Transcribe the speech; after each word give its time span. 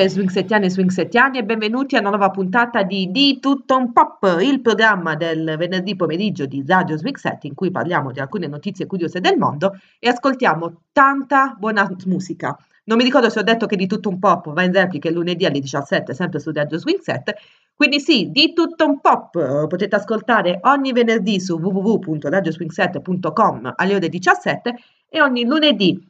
salve 0.00 0.08
swingsettiani 0.08 0.64
e 0.64 0.70
swingsettiani 0.70 1.36
e 1.38 1.44
benvenuti 1.44 1.96
a 1.96 2.00
una 2.00 2.08
nuova 2.08 2.30
puntata 2.30 2.82
di 2.82 3.10
Di 3.10 3.38
Tutto 3.38 3.76
un 3.76 3.92
Pop, 3.92 4.38
il 4.40 4.62
programma 4.62 5.14
del 5.14 5.56
venerdì 5.58 5.94
pomeriggio 5.94 6.46
di 6.46 6.64
Radio 6.66 6.96
Swingset 6.96 7.44
in 7.44 7.54
cui 7.54 7.70
parliamo 7.70 8.10
di 8.10 8.20
alcune 8.20 8.46
notizie 8.46 8.86
curiose 8.86 9.20
del 9.20 9.36
mondo 9.36 9.78
e 9.98 10.08
ascoltiamo 10.08 10.84
tanta 10.92 11.54
buona 11.58 11.86
musica. 12.06 12.56
Non 12.84 12.96
mi 12.96 13.04
ricordo 13.04 13.28
se 13.28 13.40
ho 13.40 13.42
detto 13.42 13.66
che 13.66 13.76
Di 13.76 13.86
Tutto 13.86 14.08
un 14.08 14.18
Pop 14.18 14.50
va 14.52 14.62
in 14.62 14.72
replica 14.72 15.08
il 15.08 15.14
lunedì 15.14 15.44
alle 15.44 15.60
17 15.60 16.14
sempre 16.14 16.40
su 16.40 16.50
Radio 16.50 16.78
Swingset, 16.78 17.34
quindi 17.74 18.00
sì, 18.00 18.30
Di 18.30 18.54
Tutto 18.54 18.86
un 18.86 19.00
Pop 19.00 19.66
potete 19.66 19.96
ascoltare 19.96 20.60
ogni 20.62 20.92
venerdì 20.92 21.38
su 21.40 21.58
www.radioswingset.com 21.58 23.74
alle 23.76 23.94
ore 23.94 24.08
17 24.08 24.74
e 25.10 25.20
ogni 25.20 25.44
lunedì 25.44 26.09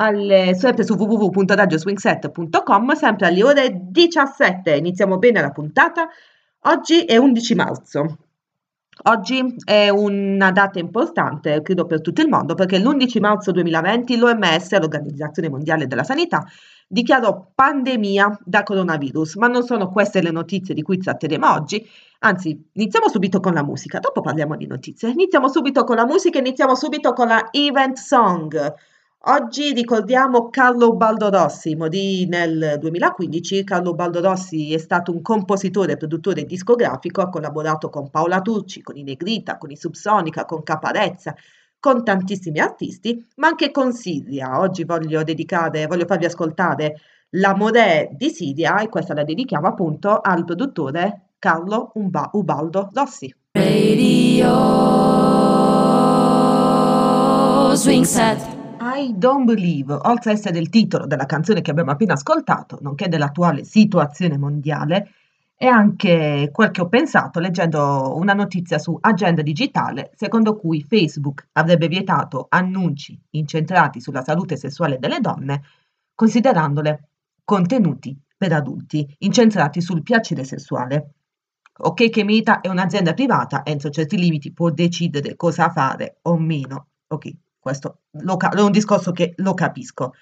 alle, 0.00 0.54
sempre 0.54 0.84
su 0.84 0.94
www.radioswingset.com, 0.94 2.92
sempre 2.94 3.26
alle 3.26 3.42
ore 3.42 3.80
17. 3.90 4.76
Iniziamo 4.76 5.18
bene 5.18 5.40
la 5.40 5.50
puntata. 5.50 6.08
Oggi 6.62 7.04
è 7.04 7.16
11 7.16 7.54
marzo. 7.54 8.18
Oggi 9.04 9.54
è 9.64 9.88
una 9.90 10.50
data 10.50 10.80
importante, 10.80 11.62
credo 11.62 11.86
per 11.86 12.00
tutto 12.00 12.20
il 12.20 12.28
mondo, 12.28 12.54
perché 12.54 12.80
l'11 12.80 13.20
marzo 13.20 13.52
2020 13.52 14.16
l'OMS, 14.16 14.76
l'Organizzazione 14.76 15.48
Mondiale 15.48 15.86
della 15.86 16.02
Sanità, 16.02 16.44
dichiarò 16.88 17.52
pandemia 17.54 18.40
da 18.44 18.64
coronavirus, 18.64 19.36
ma 19.36 19.46
non 19.46 19.62
sono 19.62 19.88
queste 19.88 20.20
le 20.20 20.32
notizie 20.32 20.74
di 20.74 20.82
cui 20.82 20.98
tratteremo 20.98 21.48
oggi, 21.48 21.86
anzi 22.20 22.70
iniziamo 22.72 23.08
subito 23.08 23.38
con 23.38 23.54
la 23.54 23.62
musica, 23.62 24.00
dopo 24.00 24.20
parliamo 24.20 24.56
di 24.56 24.66
notizie, 24.66 25.10
iniziamo 25.10 25.48
subito 25.48 25.84
con 25.84 25.94
la 25.94 26.04
musica, 26.04 26.40
iniziamo 26.40 26.74
subito 26.74 27.12
con 27.12 27.28
la 27.28 27.50
event 27.52 27.98
song. 27.98 28.74
Oggi 29.20 29.72
ricordiamo 29.72 30.48
Carlo 30.48 30.94
Baldorossi, 30.94 31.74
morì 31.74 32.26
nel 32.26 32.76
2015. 32.78 33.64
Carlo 33.64 33.92
Baldorossi 33.92 34.72
è 34.72 34.78
stato 34.78 35.10
un 35.12 35.22
compositore 35.22 35.92
e 35.92 35.96
produttore 35.96 36.44
discografico, 36.44 37.20
ha 37.20 37.28
collaborato 37.28 37.90
con 37.90 38.10
Paola 38.10 38.40
Turci, 38.40 38.80
con 38.80 38.96
i 38.96 39.02
Negrita, 39.02 39.58
con 39.58 39.72
i 39.72 39.76
Subsonica, 39.76 40.44
con 40.44 40.62
Caparezza, 40.62 41.34
con 41.80 42.04
tantissimi 42.04 42.60
artisti, 42.60 43.26
ma 43.36 43.48
anche 43.48 43.72
con 43.72 43.92
Siria. 43.92 44.60
Oggi 44.60 44.84
voglio 44.84 45.24
dedicare, 45.24 45.86
voglio 45.86 46.06
farvi 46.06 46.24
ascoltare 46.24 46.94
L'amore 47.32 48.08
di 48.12 48.30
Siria 48.30 48.78
e 48.78 48.88
questa 48.88 49.12
la 49.14 49.24
dedichiamo 49.24 49.66
appunto 49.66 50.20
al 50.20 50.44
produttore 50.44 51.32
Carlo 51.38 51.90
Umba- 51.94 52.30
Ubaldo 52.32 52.88
Rossi. 52.94 53.34
Radio 53.52 54.54
Swing 57.74 58.04
Set. 58.04 58.57
I 58.98 59.14
Don't 59.16 59.44
Believe, 59.44 59.92
oltre 59.92 60.32
ad 60.32 60.38
essere 60.38 60.58
il 60.58 60.70
titolo 60.70 61.06
della 61.06 61.24
canzone 61.24 61.60
che 61.60 61.70
abbiamo 61.70 61.92
appena 61.92 62.14
ascoltato, 62.14 62.78
nonché 62.80 63.06
dell'attuale 63.06 63.62
situazione 63.62 64.36
mondiale, 64.36 65.12
è 65.54 65.66
anche 65.66 66.50
quel 66.52 66.72
che 66.72 66.80
ho 66.80 66.88
pensato 66.88 67.38
leggendo 67.38 68.16
una 68.16 68.32
notizia 68.32 68.78
su 68.78 68.98
Agenda 69.00 69.42
Digitale, 69.42 70.10
secondo 70.16 70.56
cui 70.56 70.82
Facebook 70.82 71.48
avrebbe 71.52 71.86
vietato 71.86 72.46
annunci 72.48 73.16
incentrati 73.30 74.00
sulla 74.00 74.24
salute 74.24 74.56
sessuale 74.56 74.98
delle 74.98 75.20
donne, 75.20 75.62
considerandole 76.16 77.10
contenuti 77.44 78.20
per 78.36 78.52
adulti, 78.52 79.14
incentrati 79.18 79.80
sul 79.80 80.02
piacere 80.02 80.42
sessuale. 80.42 81.12
Ok 81.80 82.10
che 82.10 82.24
Meta 82.24 82.60
è 82.60 82.68
un'azienda 82.68 83.14
privata, 83.14 83.64
entro 83.64 83.90
certi 83.90 84.18
limiti 84.18 84.52
può 84.52 84.70
decidere 84.70 85.36
cosa 85.36 85.70
fare 85.70 86.18
o 86.22 86.36
meno. 86.36 86.86
Ok, 87.06 87.32
questo 87.68 87.98
è 88.12 88.60
un 88.60 88.70
discorso 88.70 89.12
che 89.12 89.34
lo 89.36 89.54
capisco. 89.54 90.14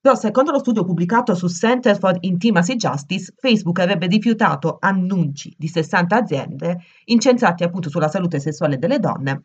Però 0.00 0.14
secondo 0.14 0.52
lo 0.52 0.60
studio 0.60 0.84
pubblicato 0.84 1.34
su 1.34 1.48
Center 1.48 1.98
for 1.98 2.16
Intimacy 2.20 2.76
Justice, 2.76 3.34
Facebook 3.36 3.80
avrebbe 3.80 4.06
rifiutato 4.06 4.78
annunci 4.80 5.54
di 5.58 5.68
60 5.68 6.16
aziende 6.16 6.78
incentrati 7.06 7.64
appunto 7.64 7.90
sulla 7.90 8.08
salute 8.08 8.38
sessuale 8.38 8.78
delle 8.78 9.00
donne, 9.00 9.42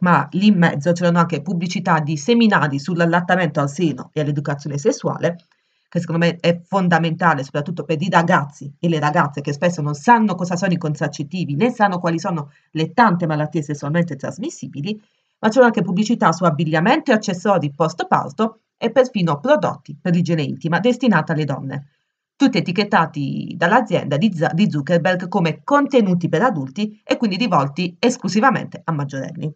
ma 0.00 0.26
lì 0.32 0.48
in 0.48 0.58
mezzo 0.58 0.92
c'erano 0.92 1.20
anche 1.20 1.40
pubblicità 1.40 2.00
di 2.00 2.16
seminari 2.16 2.78
sull'allattamento 2.78 3.60
al 3.60 3.70
seno 3.70 4.10
e 4.12 4.20
all'educazione 4.20 4.76
sessuale, 4.76 5.36
che 5.88 6.00
secondo 6.00 6.26
me 6.26 6.36
è 6.40 6.60
fondamentale 6.60 7.44
soprattutto 7.44 7.84
per 7.84 8.02
i 8.02 8.10
ragazzi 8.10 8.70
e 8.78 8.88
le 8.88 8.98
ragazze 8.98 9.40
che 9.40 9.52
spesso 9.52 9.80
non 9.80 9.94
sanno 9.94 10.34
cosa 10.34 10.56
sono 10.56 10.72
i 10.72 10.78
contraccettivi, 10.78 11.54
né 11.54 11.70
sanno 11.70 12.00
quali 12.00 12.18
sono 12.18 12.50
le 12.72 12.92
tante 12.92 13.26
malattie 13.26 13.62
sessualmente 13.62 14.16
trasmissibili, 14.16 15.00
ma 15.38 15.48
c'erano 15.48 15.66
anche 15.66 15.82
pubblicità 15.82 16.32
su 16.32 16.44
abbigliamento 16.44 17.10
e 17.10 17.14
accessori 17.14 17.72
post-parto 17.74 18.60
e 18.76 18.90
perfino 18.90 19.38
prodotti 19.38 19.96
per 20.00 20.14
l'igiene 20.14 20.42
intima 20.42 20.80
destinati 20.80 21.32
alle 21.32 21.44
donne, 21.44 21.86
tutti 22.36 22.58
etichettati 22.58 23.54
dall'azienda 23.56 24.16
di, 24.18 24.70
Zuckerberg 24.70 25.28
come 25.28 25.62
contenuti 25.64 26.28
per 26.28 26.42
adulti 26.42 27.00
e 27.02 27.16
quindi 27.16 27.36
rivolti 27.36 27.96
esclusivamente 27.98 28.80
a 28.84 28.92
maggiorenni. 28.92 29.50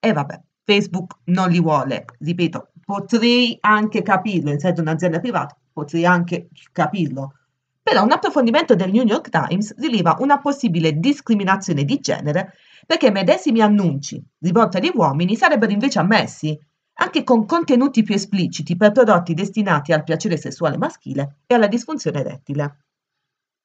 E 0.00 0.12
vabbè, 0.12 0.40
Facebook 0.64 1.18
non 1.24 1.48
li 1.48 1.60
vuole, 1.60 2.04
ripeto, 2.18 2.72
potrei 2.84 3.56
anche 3.60 4.02
capirlo, 4.02 4.50
essendo 4.50 4.80
un'azienda 4.80 5.20
privata, 5.20 5.56
potrei 5.72 6.04
anche 6.04 6.48
capirlo. 6.72 7.34
Però 7.82 8.02
un 8.02 8.12
approfondimento 8.12 8.74
del 8.74 8.90
New 8.90 9.04
York 9.04 9.30
Times 9.30 9.74
rileva 9.76 10.16
una 10.18 10.40
possibile 10.40 10.98
discriminazione 10.98 11.84
di 11.84 12.00
genere 12.00 12.54
perché 12.88 13.10
medesimi 13.10 13.60
annunci 13.60 14.18
rivolti 14.38 14.78
agli 14.78 14.90
uomini 14.94 15.36
sarebbero 15.36 15.72
invece 15.72 15.98
ammessi, 15.98 16.58
anche 17.00 17.22
con 17.22 17.44
contenuti 17.44 18.02
più 18.02 18.14
espliciti 18.14 18.78
per 18.78 18.92
prodotti 18.92 19.34
destinati 19.34 19.92
al 19.92 20.04
piacere 20.04 20.38
sessuale 20.38 20.78
maschile 20.78 21.40
e 21.46 21.54
alla 21.54 21.66
disfunzione 21.66 22.20
erettile. 22.20 22.84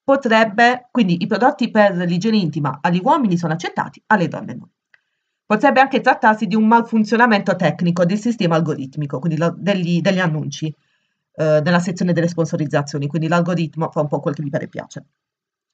Potrebbe, 0.04 0.90
quindi 0.92 1.24
i 1.24 1.26
prodotti 1.26 1.72
per 1.72 1.96
l'igiene 1.96 2.36
intima 2.36 2.80
agli 2.82 3.00
uomini 3.02 3.38
sono 3.38 3.54
accettati, 3.54 4.04
alle 4.08 4.28
donne 4.28 4.56
no. 4.56 4.70
Potrebbe 5.46 5.80
anche 5.80 6.02
trattarsi 6.02 6.46
di 6.46 6.56
un 6.56 6.68
malfunzionamento 6.68 7.56
tecnico 7.56 8.04
del 8.04 8.20
sistema 8.20 8.56
algoritmico, 8.56 9.20
quindi 9.20 9.38
lo, 9.38 9.56
degli, 9.58 10.02
degli, 10.02 10.20
annunci 10.20 10.68
eh, 10.68 11.62
nella 11.64 11.80
sezione 11.80 12.12
delle 12.12 12.28
sponsorizzazioni, 12.28 13.08
quindi 13.08 13.30
l'algoritmo 13.30 13.90
fa 13.90 14.02
un 14.02 14.10
po' 14.10 14.20
quel 14.20 14.36
che 14.36 14.44
gli 14.44 14.50
pare 14.50 14.66
e 14.66 14.68
piace. 14.68 15.06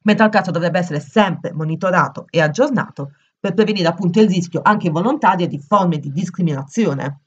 Mentre 0.04 0.26
al 0.26 0.32
caso 0.32 0.52
dovrebbe 0.52 0.78
essere 0.78 1.00
sempre 1.00 1.52
monitorato 1.52 2.28
e 2.30 2.42
aggiornato 2.42 3.14
per 3.40 3.54
prevenire 3.54 3.88
appunto 3.88 4.20
il 4.20 4.28
rischio 4.28 4.62
anche 4.62 4.90
volontario 4.90 5.48
di 5.48 5.60
forme 5.60 6.00
di 6.00 6.12
discriminazione. 6.12 7.22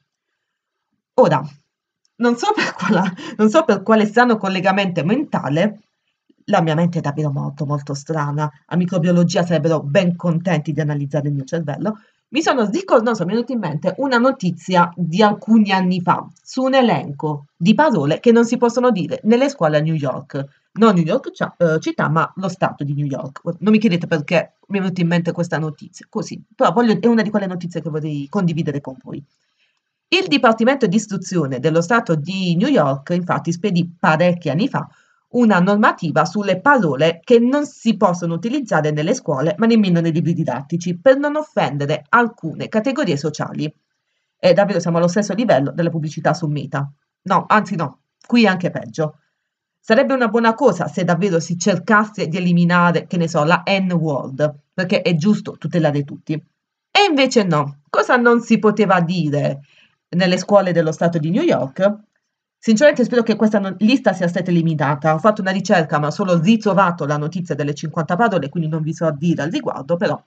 Ora, 1.15 1.43
non 2.17 2.37
so 2.37 2.53
per, 2.53 2.73
quale, 2.73 3.13
non 3.37 3.49
so 3.49 3.63
per 3.63 3.81
quale 3.81 4.05
strano 4.05 4.37
collegamento 4.37 5.03
mentale, 5.03 5.79
la 6.45 6.61
mia 6.61 6.75
mente 6.75 6.99
è 6.99 7.01
davvero 7.01 7.31
molto 7.31 7.65
molto 7.65 7.93
strana, 7.93 8.49
a 8.65 8.75
microbiologia 8.75 9.43
sarebbero 9.43 9.81
ben 9.81 10.15
contenti 10.15 10.71
di 10.71 10.81
analizzare 10.81 11.29
il 11.29 11.33
mio 11.33 11.45
cervello, 11.45 11.99
mi 12.33 12.41
sono 12.41 12.67
ricordato, 12.69 13.23
mi 13.25 13.31
è 13.31 13.33
venuta 13.35 13.53
in 13.53 13.59
mente 13.59 13.93
una 13.97 14.17
notizia 14.17 14.91
di 14.95 15.21
alcuni 15.21 15.71
anni 15.71 16.01
fa 16.01 16.27
su 16.41 16.63
un 16.63 16.73
elenco 16.73 17.45
di 17.55 17.75
parole 17.75 18.19
che 18.19 18.31
non 18.31 18.43
si 18.43 18.57
possono 18.57 18.89
dire 18.89 19.19
nelle 19.23 19.49
scuole 19.49 19.77
a 19.77 19.81
New 19.81 19.93
York 19.93 20.61
non 20.73 20.95
New 20.95 21.03
York 21.03 21.29
uh, 21.57 21.77
città, 21.77 22.09
ma 22.09 22.31
lo 22.37 22.47
stato 22.47 22.83
di 22.83 22.95
New 22.95 23.05
York. 23.05 23.41
Non 23.59 23.71
mi 23.71 23.77
chiedete 23.77 24.07
perché 24.07 24.53
mi 24.69 24.79
è 24.79 24.81
venuta 24.81 25.01
in 25.01 25.07
mente 25.07 25.31
questa 25.31 25.59
notizia, 25.59 26.07
così, 26.09 26.41
però 26.55 26.71
voglio, 26.71 26.99
è 26.99 27.05
una 27.05 27.21
di 27.21 27.29
quelle 27.29 27.45
notizie 27.45 27.79
che 27.79 27.91
vorrei 27.91 28.27
condividere 28.27 28.81
con 28.81 28.95
voi. 29.03 29.23
Il 30.07 30.27
Dipartimento 30.27 30.87
di 30.87 30.95
Istruzione 30.95 31.59
dello 31.59 31.81
Stato 31.81 32.15
di 32.15 32.55
New 32.55 32.69
York, 32.69 33.11
infatti, 33.11 33.51
spedì 33.51 33.87
parecchi 33.99 34.49
anni 34.49 34.67
fa 34.67 34.87
una 35.33 35.59
normativa 35.59 36.25
sulle 36.25 36.59
parole 36.59 37.19
che 37.23 37.39
non 37.39 37.65
si 37.65 37.95
possono 37.97 38.33
utilizzare 38.33 38.91
nelle 38.91 39.13
scuole, 39.13 39.55
ma 39.57 39.65
nemmeno 39.65 39.99
nei 39.99 40.11
libri 40.11 40.33
didattici, 40.33 40.97
per 40.99 41.17
non 41.17 41.35
offendere 41.35 42.05
alcune 42.09 42.67
categorie 42.67 43.17
sociali. 43.17 43.73
E 44.37 44.53
davvero 44.53 44.79
siamo 44.79 44.97
allo 44.97 45.07
stesso 45.07 45.33
livello 45.33 45.71
della 45.71 45.89
pubblicità 45.89 46.33
su 46.33 46.47
Meta. 46.47 46.91
No, 47.23 47.45
anzi 47.47 47.75
no, 47.75 48.01
qui 48.25 48.43
è 48.43 48.47
anche 48.47 48.69
peggio. 48.69 49.19
Sarebbe 49.79 50.13
una 50.13 50.27
buona 50.27 50.53
cosa 50.53 50.87
se 50.87 51.03
davvero 51.03 51.39
si 51.39 51.57
cercasse 51.57 52.27
di 52.27 52.37
eliminare, 52.37 53.05
che 53.05 53.17
ne 53.17 53.27
so, 53.27 53.43
la 53.43 53.63
N-word, 53.65 54.55
perché 54.73 55.01
è 55.01 55.15
giusto 55.15 55.57
tutelare 55.57 56.03
tutti. 56.03 56.33
E 56.33 56.99
invece 57.09 57.43
no. 57.43 57.81
Cosa 57.89 58.15
non 58.15 58.41
si 58.41 58.59
poteva 58.59 59.01
dire 59.01 59.61
nelle 60.09 60.37
scuole 60.37 60.71
dello 60.71 60.91
Stato 60.91 61.17
di 61.17 61.31
New 61.31 61.43
York? 61.43 62.03
Sinceramente 62.65 63.03
spero 63.03 63.23
che 63.23 63.35
questa 63.35 63.75
lista 63.79 64.13
sia 64.13 64.29
stata 64.29 64.49
eliminata. 64.49 65.13
Ho 65.13 65.19
fatto 65.19 65.41
una 65.41 65.51
ricerca, 65.51 65.99
ma 65.99 66.09
solo 66.11 66.39
ritrovato 66.39 67.05
la 67.05 67.17
notizia 67.17 67.55
delle 67.55 67.73
50 67.73 68.15
parole, 68.15 68.47
quindi 68.47 68.69
non 68.69 68.81
vi 68.81 68.93
so 68.93 69.11
dire 69.11 69.41
al 69.41 69.51
riguardo, 69.51 69.97
però 69.97 70.17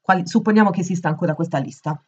quali, 0.00 0.26
supponiamo 0.26 0.70
che 0.70 0.80
esista 0.80 1.08
ancora 1.08 1.34
questa 1.34 1.58
lista. 1.58 2.02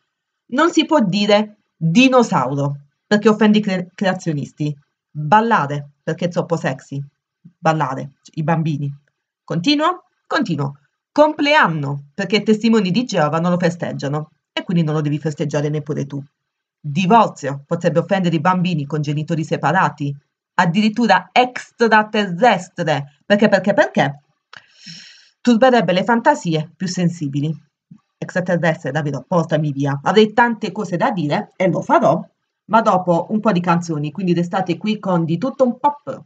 Non 0.52 0.70
si 0.70 0.86
può 0.86 1.00
dire 1.00 1.58
dinosauro, 1.76 2.78
perché 3.06 3.28
offende 3.28 3.58
i 3.58 3.60
cre- 3.60 3.90
creazionisti. 3.94 4.74
Ballare, 5.10 5.90
perché 6.02 6.24
è 6.24 6.28
troppo 6.28 6.56
sexy. 6.56 6.98
Ballare, 7.38 8.12
i 8.36 8.42
bambini. 8.42 8.90
Continuo? 9.44 10.04
Continuo. 10.26 10.78
Compleanno, 11.12 12.04
perché 12.14 12.36
i 12.36 12.42
testimoni 12.42 12.90
di 12.90 13.04
Geova 13.04 13.38
non 13.38 13.50
lo 13.50 13.58
festeggiano 13.58 14.30
e 14.50 14.64
quindi 14.64 14.82
non 14.82 14.94
lo 14.94 15.02
devi 15.02 15.18
festeggiare 15.18 15.68
neppure 15.68 16.06
tu. 16.06 16.24
Divorzio, 16.84 17.62
potrebbe 17.64 18.00
offendere 18.00 18.34
i 18.34 18.40
bambini 18.40 18.86
con 18.86 19.00
genitori 19.02 19.44
separati. 19.44 20.12
addirittura 20.54 21.30
extraterrestre, 21.32 23.20
perché, 23.24 23.48
perché, 23.48 23.72
perché 23.72 24.20
turberebbe 25.40 25.92
le 25.92 26.02
fantasie 26.04 26.72
più 26.76 26.88
sensibili. 26.88 27.56
Extraterrestre, 28.18 28.90
davvero, 28.90 29.24
portami 29.26 29.70
via. 29.72 30.00
Avrei 30.02 30.32
tante 30.32 30.72
cose 30.72 30.96
da 30.96 31.12
dire 31.12 31.52
e 31.56 31.68
lo 31.68 31.82
farò, 31.82 32.20
ma 32.66 32.80
dopo 32.82 33.26
un 33.30 33.38
po' 33.40 33.52
di 33.52 33.60
canzoni, 33.60 34.10
quindi 34.10 34.34
restate 34.34 34.76
qui 34.76 34.98
con 34.98 35.24
di 35.24 35.38
tutto 35.38 35.64
un 35.64 35.78
pop. 35.78 36.24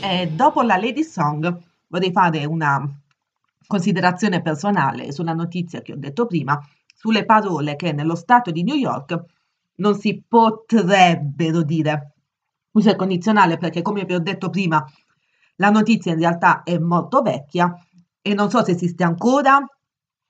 E 0.00 0.28
dopo 0.28 0.62
la 0.62 0.76
Lady 0.76 1.02
Song 1.02 1.60
vorrei 1.88 2.12
fare 2.12 2.44
una 2.44 2.88
considerazione 3.66 4.42
personale 4.42 5.12
sulla 5.12 5.32
notizia 5.32 5.80
che 5.82 5.92
ho 5.92 5.96
detto 5.96 6.26
prima, 6.26 6.60
sulle 6.94 7.24
parole 7.24 7.76
che 7.76 7.92
nello 7.92 8.14
Stato 8.14 8.50
di 8.50 8.62
New 8.62 8.76
York 8.76 9.22
non 9.76 9.98
si 9.98 10.22
potrebbero 10.26 11.62
dire. 11.62 12.14
Uso 12.72 12.90
il 12.90 12.96
condizionale 12.96 13.56
perché, 13.56 13.82
come 13.82 14.04
vi 14.04 14.14
ho 14.14 14.20
detto 14.20 14.50
prima, 14.50 14.84
la 15.56 15.70
notizia 15.70 16.12
in 16.12 16.18
realtà 16.18 16.62
è 16.62 16.78
molto 16.78 17.22
vecchia 17.22 17.72
e 18.20 18.34
non 18.34 18.50
so 18.50 18.64
se 18.64 18.72
esiste 18.72 19.04
ancora. 19.04 19.58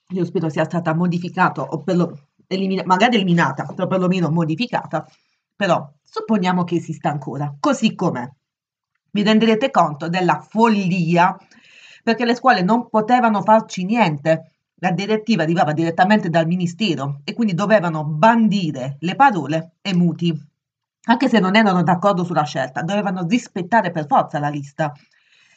Io 0.09 0.25
spero 0.25 0.49
sia 0.49 0.65
stata 0.65 0.95
modificata 0.95 1.63
o 1.63 1.83
per 1.83 1.97
lo, 1.97 2.19
elimina, 2.47 2.83
magari 2.85 3.17
eliminata, 3.17 3.65
però 3.65 3.87
perlomeno 3.87 4.31
modificata. 4.31 5.07
Però 5.57 5.91
supponiamo 6.03 6.65
che 6.65 6.77
esista 6.77 7.11
ancora, 7.11 7.55
così 7.59 7.95
com'è. 7.95 8.29
Vi 9.11 9.23
renderete 9.23 9.71
conto 9.71 10.09
della 10.09 10.41
follia 10.41 11.37
perché 12.05 12.27
le 12.27 12.35
scuole 12.35 12.63
non 12.63 12.89
potevano 12.91 13.43
farci 13.43 13.85
niente. 13.85 14.51
La 14.77 14.91
direttiva 14.91 15.43
arrivava 15.43 15.73
direttamente 15.73 16.29
dal 16.29 16.47
ministero 16.47 17.21
e 17.25 17.33
quindi 17.33 17.55
dovevano 17.55 18.05
bandire 18.05 18.99
le 19.01 19.17
parole 19.17 19.77
e 19.81 19.95
muti. 19.95 20.39
Anche 21.07 21.29
se 21.29 21.41
non 21.41 21.57
erano 21.57 21.83
d'accordo 21.83 22.23
sulla 22.23 22.45
scelta, 22.45 22.83
dovevano 22.83 23.27
rispettare 23.27 23.91
per 23.91 24.07
forza 24.07 24.39
la 24.39 24.49
lista. 24.49 24.93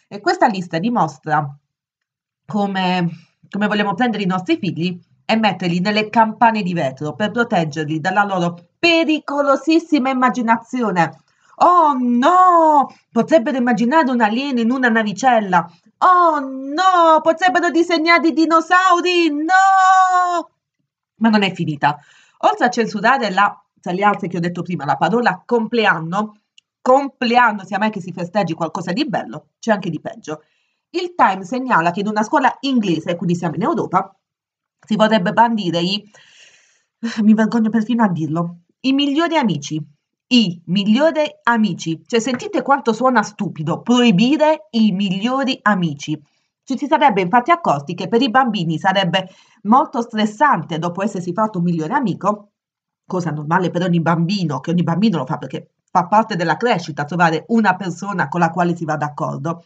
E 0.07 0.21
questa 0.21 0.47
lista 0.47 0.79
dimostra 0.79 1.45
come, 2.45 3.09
come 3.49 3.67
vogliamo 3.67 3.93
prendere 3.93 4.23
i 4.23 4.27
nostri 4.27 4.57
figli 4.57 4.97
e 5.25 5.35
metterli 5.35 5.81
nelle 5.81 6.09
campane 6.09 6.61
di 6.61 6.73
vetro 6.73 7.13
per 7.13 7.31
proteggerli 7.31 7.99
dalla 7.99 8.23
loro 8.23 8.57
pericolosissima 8.79 10.09
immaginazione. 10.09 11.23
Oh 11.55 11.97
no! 11.99 12.87
Potrebbero 13.11 13.57
immaginare 13.57 14.09
un 14.11 14.21
alieno 14.21 14.61
in 14.61 14.71
una 14.71 14.87
navicella. 14.87 15.69
Oh 15.99 16.39
no! 16.39 17.21
Potrebbero 17.21 17.69
disegnare 17.69 18.27
i 18.27 18.33
dinosauri. 18.33 19.29
No! 19.29 20.49
Ma 21.15 21.29
non 21.29 21.43
è 21.43 21.53
finita. 21.53 21.99
Oltre 22.39 22.65
a 22.65 22.69
censurare 22.69 23.31
la, 23.31 23.59
tra 23.81 23.91
le 23.91 24.03
altre 24.03 24.27
che 24.27 24.37
ho 24.37 24.39
detto 24.39 24.61
prima, 24.61 24.85
la 24.85 24.95
parola 24.97 25.41
compleanno, 25.43 26.41
compleanno, 26.81 27.65
sia 27.65 27.79
mai 27.79 27.89
che 27.89 28.01
si 28.01 28.11
festeggi 28.11 28.53
qualcosa 28.53 28.91
di 28.91 29.05
bello, 29.07 29.47
c'è 29.59 29.71
anche 29.71 29.89
di 29.89 29.99
peggio. 29.99 30.43
Il 30.91 31.15
Time 31.15 31.43
segnala 31.43 31.91
che 31.91 32.01
in 32.01 32.07
una 32.07 32.23
scuola 32.23 32.55
inglese, 32.61 33.15
quindi 33.15 33.35
siamo 33.35 33.55
in 33.55 33.63
Europa, 33.63 34.15
si 34.85 34.95
vorrebbe 34.95 35.33
bandire 35.33 35.79
i, 35.79 36.03
mi 37.23 37.33
vergogno 37.33 37.69
perfino 37.69 38.03
a 38.03 38.09
dirlo, 38.09 38.59
i 38.81 38.93
migliori 38.93 39.35
amici. 39.35 39.83
I 40.29 40.61
migliori 40.65 41.23
amici. 41.43 42.03
Cioè, 42.05 42.19
sentite 42.19 42.61
quanto 42.61 42.91
suona 42.91 43.23
stupido 43.23 43.81
proibire 43.81 44.67
i 44.71 44.91
migliori 44.91 45.57
amici. 45.61 46.21
Ci 46.63 46.77
si 46.77 46.85
sarebbe 46.85 47.21
infatti 47.21 47.51
accorti 47.51 47.93
che 47.93 48.09
per 48.09 48.21
i 48.21 48.29
bambini 48.29 48.77
sarebbe 48.77 49.29
molto 49.63 50.01
stressante 50.01 50.79
dopo 50.79 51.01
essersi 51.01 51.31
fatto 51.31 51.59
un 51.59 51.63
migliore 51.63 51.93
amico, 51.93 52.51
cosa 53.05 53.31
normale 53.31 53.69
per 53.69 53.83
ogni 53.83 54.01
bambino, 54.01 54.59
che 54.59 54.71
ogni 54.71 54.83
bambino 54.83 55.17
lo 55.19 55.25
fa 55.25 55.37
perché 55.37 55.75
fa 55.89 56.07
parte 56.07 56.35
della 56.35 56.57
crescita 56.57 57.05
trovare 57.05 57.45
una 57.47 57.77
persona 57.77 58.27
con 58.27 58.41
la 58.41 58.49
quale 58.49 58.75
si 58.75 58.83
va 58.83 58.97
d'accordo. 58.97 59.63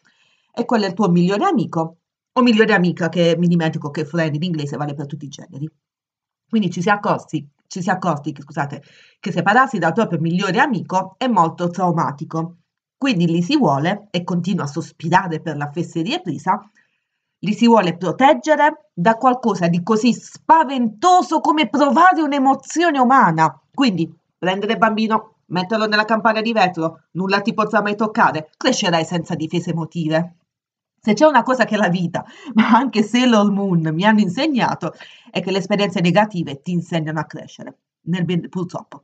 E 0.54 0.64
quello 0.66 0.86
è 0.86 0.90
il 0.90 0.94
tuo 0.94 1.10
migliore 1.10 1.46
amico 1.46 1.98
o 2.34 2.42
migliore 2.44 2.74
amica, 2.74 3.10
che 3.10 3.36
mi 3.36 3.48
dimentico 3.48 3.90
che 3.90 4.06
friend 4.06 4.36
in 4.36 4.44
inglese 4.44 4.78
vale 4.78 4.94
per 4.94 5.08
tutti 5.08 5.26
i 5.26 5.30
generi. 5.30 5.68
Quindi 6.48 6.70
ci 6.70 6.84
si 6.84 6.90
è 6.90 6.92
accorti, 6.92 7.50
ci 7.72 7.82
si 7.82 7.88
è 7.88 7.94
accorti 7.94 8.36
scusate, 8.38 8.84
che 9.22 9.32
separarsi 9.32 9.80
dal 9.80 9.94
proprio 9.94 10.20
migliore 10.20 10.60
amico 10.60 11.16
è 11.18 11.28
molto 11.28 11.70
traumatico. 11.70 12.58
Quindi 12.98 13.28
li 13.28 13.42
si 13.42 13.58
vuole, 13.58 14.10
e 14.12 14.26
continua 14.26 14.66
a 14.66 14.68
sospirare 14.68 15.40
per 15.40 15.56
la 15.56 15.72
fesseria 15.72 16.20
presa, 16.20 16.60
li 17.40 17.54
si 17.54 17.68
vuole 17.68 17.96
proteggere 17.96 18.90
da 18.94 19.16
qualcosa 19.16 19.70
di 19.70 19.82
così 19.84 20.12
spaventoso 20.12 21.40
come 21.40 21.70
provare 21.70 22.22
un'emozione 22.22 23.00
umana. 23.00 23.58
Quindi 23.74 24.14
prendere 24.38 24.74
il 24.74 24.78
bambino, 24.78 25.36
metterlo 25.46 25.88
nella 25.88 26.04
campana 26.04 26.42
di 26.42 26.52
vetro, 26.52 27.04
nulla 27.12 27.40
ti 27.40 27.54
potrà 27.54 27.82
mai 27.82 27.96
toccare, 27.96 28.50
crescerai 28.58 29.06
senza 29.06 29.34
difese 29.34 29.70
emotive. 29.70 30.36
Se 31.04 31.14
c'è 31.14 31.26
una 31.26 31.42
cosa 31.42 31.66
che 31.66 31.78
la 31.78 31.90
vita, 31.90 32.24
ma 32.54 32.70
anche 32.70 33.02
Sailor 33.02 33.50
Moon 33.52 33.90
mi 33.92 34.06
hanno 34.06 34.20
insegnato, 34.20 34.94
è 35.32 35.42
che 35.42 35.50
le 35.50 35.58
esperienze 35.58 36.00
negative 36.00 36.62
ti 36.62 36.72
insegnano 36.72 37.20
a 37.20 37.26
crescere, 37.26 37.80
ben, 38.00 38.48
purtroppo. 38.50 39.02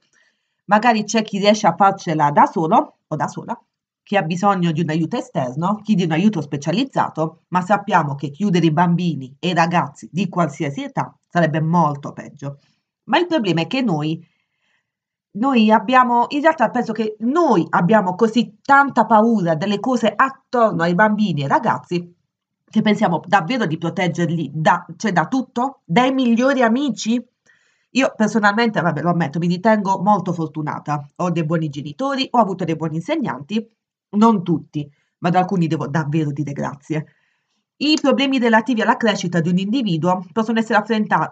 Magari 0.66 1.06
c'è 1.06 1.24
chi 1.24 1.40
riesce 1.40 1.66
a 1.66 1.76
farcela 1.76 2.30
da 2.30 2.46
solo 2.46 2.98
o 3.08 3.16
da 3.16 3.28
sola, 3.28 3.60
chi 4.04 4.16
ha 4.16 4.22
bisogno 4.22 4.72
di 4.72 4.82
un 4.82 4.90
aiuto 4.90 5.18
esterno, 5.18 5.82
chi 5.82 5.96
di 5.96 6.04
un 6.04 6.12
aiuto 6.12 6.40
specializzato, 6.42 7.46
ma 7.48 7.62
sappiamo 7.62 8.14
che 8.14 8.30
chiudere 8.30 8.68
i 8.68 8.72
bambini 8.72 9.36
e 9.40 9.50
i 9.50 9.54
ragazzi 9.56 10.08
di 10.12 10.30
qualsiasi 10.30 10.84
età 10.84 11.18
sarebbe 11.28 11.62
molto 11.62 12.14
peggio. 12.14 12.60
Ma 13.06 13.18
il 13.18 13.26
problema 13.26 13.62
è 13.62 13.68
che 13.68 13.82
noi 13.82 14.24
noi 15.38 15.72
abbiamo, 15.72 16.26
in 16.30 16.42
realtà 16.42 16.70
penso 16.70 16.94
che 16.94 17.16
noi 17.20 17.66
abbiamo 17.70 18.16
così 18.16 18.58
tanta 18.62 19.06
paura 19.06 19.56
delle 19.56 19.80
cose 19.80 20.12
attorno 20.16 20.84
ai 20.84 20.96
bambini 20.96 21.44
e 21.44 21.48
ragazzi 21.48 22.16
che 22.70 22.82
pensiamo 22.82 23.22
davvero 23.26 23.66
di 23.66 23.78
proteggerli 23.78 24.52
da, 24.54 24.86
cioè 24.98 25.14
da 25.14 25.28
tutto? 25.28 25.82
Dai 25.86 26.12
migliori 26.14 26.62
amici? 26.62 27.24
Io 27.92 28.14
personalmente, 28.16 28.82
vabbè, 28.82 29.02
lo 29.02 29.12
ammetto, 29.12 29.40
mi 29.40 29.48
ritengo 29.48 30.02
molto 30.02 30.34
fortunata. 30.34 31.08
Ho 31.18 31.32
dei 31.32 31.46
buoni 31.46 31.70
genitori, 31.70 32.28
ho 32.30 32.40
avuto 32.40 32.66
dei 32.66 32.76
buoni 32.76 32.96
insegnanti, 32.96 33.66
non 34.10 34.44
tutti, 34.44 34.88
ma 35.20 35.30
ad 35.30 35.36
alcuni 35.36 35.68
devo 35.68 35.88
davvero 35.88 36.32
dire 36.32 36.52
grazie. 36.52 37.06
I 37.78 37.98
problemi 38.02 38.40
relativi 38.40 38.82
alla 38.82 38.98
crescita 38.98 39.40
di 39.40 39.50
un 39.50 39.58
individuo 39.60 40.26
possono 40.34 40.60
essere 40.60 40.80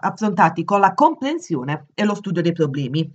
affrontati 0.00 0.64
con 0.64 0.80
la 0.80 0.94
comprensione 0.94 1.88
e 1.92 2.04
lo 2.04 2.14
studio 2.14 2.40
dei 2.40 2.52
problemi. 2.52 3.12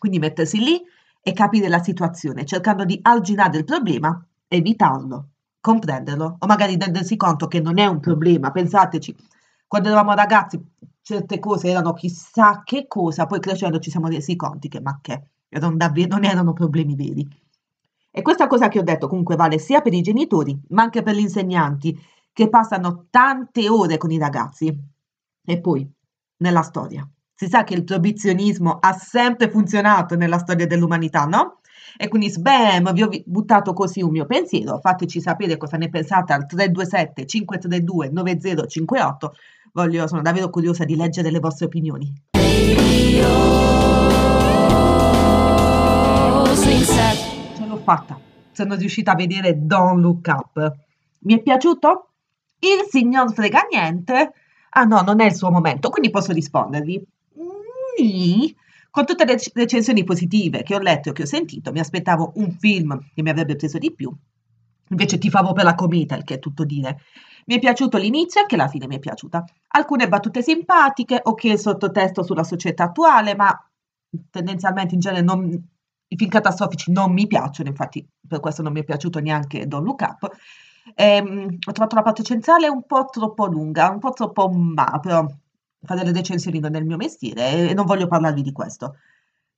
Quindi 0.00 0.18
mettersi 0.18 0.58
lì 0.58 0.80
e 1.22 1.32
capire 1.34 1.68
la 1.68 1.82
situazione, 1.82 2.46
cercando 2.46 2.86
di 2.86 2.98
arginare 3.02 3.58
il 3.58 3.64
problema, 3.64 4.26
evitarlo, 4.48 5.28
comprenderlo, 5.60 6.36
o 6.38 6.46
magari 6.46 6.78
rendersi 6.78 7.18
conto 7.18 7.46
che 7.48 7.60
non 7.60 7.78
è 7.78 7.84
un 7.84 8.00
problema. 8.00 8.50
Pensateci, 8.50 9.14
quando 9.66 9.88
eravamo 9.88 10.14
ragazzi 10.14 10.58
certe 11.02 11.38
cose 11.38 11.68
erano 11.68 11.92
chissà 11.92 12.62
che 12.64 12.86
cosa, 12.86 13.26
poi 13.26 13.40
crescendo 13.40 13.78
ci 13.78 13.90
siamo 13.90 14.08
resi 14.08 14.36
conti 14.36 14.68
che 14.68 14.80
ma 14.80 14.98
che 15.02 15.22
erano 15.50 15.76
davvero, 15.76 16.08
non 16.08 16.24
erano 16.24 16.54
problemi 16.54 16.94
veri. 16.94 17.28
E 18.10 18.22
questa 18.22 18.46
cosa 18.46 18.68
che 18.68 18.78
ho 18.78 18.82
detto 18.82 19.06
comunque 19.06 19.36
vale 19.36 19.58
sia 19.58 19.82
per 19.82 19.92
i 19.92 20.00
genitori, 20.00 20.58
ma 20.68 20.82
anche 20.82 21.02
per 21.02 21.14
gli 21.14 21.20
insegnanti 21.20 21.94
che 22.32 22.48
passano 22.48 23.08
tante 23.10 23.68
ore 23.68 23.98
con 23.98 24.10
i 24.10 24.18
ragazzi. 24.18 24.74
E 25.44 25.60
poi, 25.60 25.86
nella 26.38 26.62
storia, 26.62 27.06
si 27.40 27.48
sa 27.48 27.64
che 27.64 27.72
il 27.72 27.84
proibizionismo 27.84 28.76
ha 28.78 28.92
sempre 28.92 29.48
funzionato 29.48 30.14
nella 30.14 30.36
storia 30.36 30.66
dell'umanità, 30.66 31.24
no? 31.24 31.60
E 31.96 32.06
quindi 32.08 32.28
sbam, 32.28 32.92
vi 32.92 33.02
ho 33.02 33.08
buttato 33.24 33.72
così 33.72 34.02
un 34.02 34.10
mio 34.10 34.26
pensiero, 34.26 34.78
fateci 34.78 35.22
sapere 35.22 35.56
cosa 35.56 35.78
ne 35.78 35.88
pensate 35.88 36.34
al 36.34 36.44
327 36.44 37.24
532 37.24 38.10
9058, 38.10 39.32
Voglio, 39.72 40.06
sono 40.06 40.20
davvero 40.20 40.50
curiosa 40.50 40.84
di 40.84 40.94
leggere 40.94 41.30
le 41.30 41.38
vostre 41.38 41.64
opinioni. 41.64 42.12
Ce 47.56 47.66
l'ho 47.66 47.80
fatta, 47.82 48.20
sono 48.52 48.74
riuscita 48.74 49.12
a 49.12 49.14
vedere 49.14 49.64
Don't 49.64 49.98
Look 49.98 50.26
Up. 50.26 50.76
Mi 51.20 51.38
è 51.38 51.40
piaciuto? 51.40 52.08
Il 52.58 52.84
signor 52.90 53.32
frega 53.32 53.66
niente? 53.70 54.34
Ah 54.72 54.84
no, 54.84 55.00
non 55.00 55.22
è 55.22 55.24
il 55.24 55.34
suo 55.34 55.50
momento, 55.50 55.88
quindi 55.88 56.10
posso 56.10 56.32
rispondervi. 56.32 57.02
Sì, 58.00 58.54
con 58.90 59.04
tutte 59.04 59.24
le 59.24 59.36
recensioni 59.54 60.04
positive 60.04 60.62
che 60.62 60.74
ho 60.74 60.78
letto 60.78 61.10
e 61.10 61.12
che 61.12 61.22
ho 61.22 61.26
sentito, 61.26 61.70
mi 61.72 61.80
aspettavo 61.80 62.32
un 62.36 62.50
film 62.52 62.98
che 63.14 63.22
mi 63.22 63.30
avrebbe 63.30 63.56
preso 63.56 63.78
di 63.78 63.92
più. 63.92 64.10
Invece 64.88 65.18
ti 65.18 65.30
favo 65.30 65.52
per 65.52 65.64
la 65.64 65.74
cometa, 65.74 66.16
il 66.16 66.24
che 66.24 66.34
è 66.34 66.38
tutto 66.38 66.64
dire. 66.64 67.00
Mi 67.46 67.56
è 67.56 67.58
piaciuto 67.58 67.98
l'inizio 67.98 68.40
e 68.40 68.42
anche 68.42 68.56
la 68.56 68.68
fine 68.68 68.86
mi 68.86 68.96
è 68.96 68.98
piaciuta. 68.98 69.44
Alcune 69.68 70.08
battute 70.08 70.42
simpatiche, 70.42 71.20
ok 71.22 71.44
il 71.44 71.58
sottotesto 71.58 72.22
sulla 72.22 72.42
società 72.44 72.84
attuale, 72.84 73.34
ma 73.34 73.54
tendenzialmente 74.30 74.94
in 74.94 75.00
genere 75.00 75.22
non, 75.22 75.48
i 76.08 76.16
film 76.16 76.30
catastrofici 76.30 76.90
non 76.90 77.12
mi 77.12 77.26
piacciono, 77.26 77.68
infatti 77.68 78.06
per 78.26 78.40
questo 78.40 78.62
non 78.62 78.72
mi 78.72 78.80
è 78.80 78.84
piaciuto 78.84 79.20
neanche 79.20 79.66
Don 79.66 79.84
Look 79.84 80.00
Up. 80.00 80.30
Ehm, 80.94 81.58
ho 81.66 81.72
trovato 81.72 81.94
la 81.94 82.02
parte 82.02 82.22
centrale 82.22 82.68
un 82.68 82.84
po' 82.84 83.06
troppo 83.10 83.46
lunga, 83.46 83.90
un 83.90 83.98
po' 84.00 84.12
troppo 84.12 84.48
ma, 84.50 84.98
però 85.00 85.24
fare 85.82 86.04
le 86.04 86.12
recensioni 86.12 86.58
non 86.58 86.74
è 86.74 86.78
il 86.78 86.86
mio 86.86 86.96
mestiere 86.96 87.68
e 87.70 87.74
non 87.74 87.86
voglio 87.86 88.06
parlarvi 88.06 88.42
di 88.42 88.52
questo. 88.52 88.96